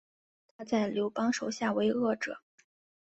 [0.57, 2.39] 他在刘邦手下为谒者。